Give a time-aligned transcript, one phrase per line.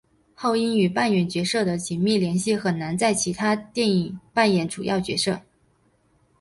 [0.33, 5.39] 后因与扮演角色的紧密联系很难在其他电影扮演主要角色。